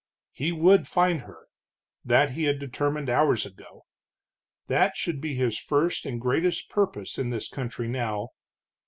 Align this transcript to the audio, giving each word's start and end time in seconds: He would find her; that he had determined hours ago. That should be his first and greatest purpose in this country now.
He 0.31 0.51
would 0.51 0.87
find 0.87 1.21
her; 1.21 1.45
that 2.03 2.31
he 2.31 2.45
had 2.45 2.57
determined 2.57 3.07
hours 3.07 3.45
ago. 3.45 3.85
That 4.65 4.97
should 4.97 5.21
be 5.21 5.35
his 5.35 5.59
first 5.59 6.07
and 6.07 6.19
greatest 6.19 6.71
purpose 6.71 7.19
in 7.19 7.29
this 7.29 7.47
country 7.47 7.87
now. 7.87 8.29